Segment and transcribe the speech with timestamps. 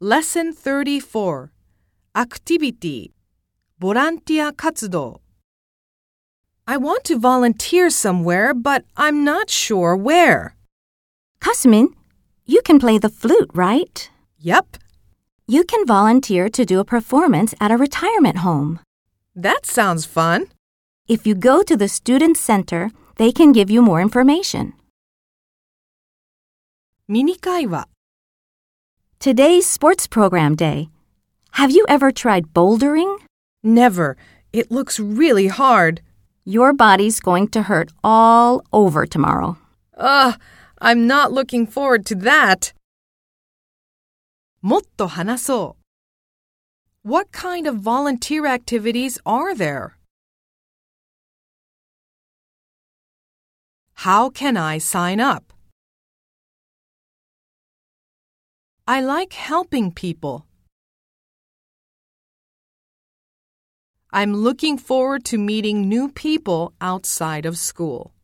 [0.00, 1.50] Lesson 34
[2.14, 3.12] Activity
[3.78, 5.20] ボランティア活動
[6.66, 10.54] I want to volunteer somewhere, but I'm not sure where.
[11.40, 11.88] Kasmin,
[12.44, 14.10] you can play the flute, right?
[14.40, 14.76] Yep,
[15.48, 18.80] You can volunteer to do a performance at a retirement home.
[19.36, 20.46] that sounds fun.
[21.08, 24.72] If you go to the student center, they can give you more information.
[27.08, 27.88] ミニ会話
[29.19, 30.89] Today's sports program day.
[31.51, 33.19] Have you ever tried bouldering?
[33.61, 34.17] Never.
[34.51, 36.01] It looks really hard.
[36.43, 39.57] Your body's going to hurt all over tomorrow.
[39.95, 40.39] Ugh,
[40.81, 42.73] I'm not looking forward to that.
[44.63, 45.75] もっと話そ
[47.05, 47.07] う。
[47.07, 49.91] What kind of volunteer activities are there?
[54.03, 55.53] How can I sign up?
[58.88, 60.46] I like helping people.
[64.12, 68.15] I'm looking forward to meeting new people outside of school.